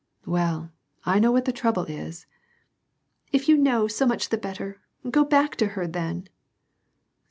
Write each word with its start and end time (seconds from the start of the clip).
"Well, 0.25 0.71
I 1.05 1.19
know 1.19 1.31
what 1.31 1.45
the 1.45 1.51
trouble 1.51 1.83
is." 1.83 2.21
*•' 2.21 2.25
If 3.31 3.47
you 3.47 3.55
know, 3.55 3.87
so 3.87 4.07
much 4.07 4.29
the 4.29 4.37
better; 4.39 4.81
go 5.07 5.23
back 5.23 5.55
to 5.57 5.67
her, 5.77 5.85
then." 5.85 6.27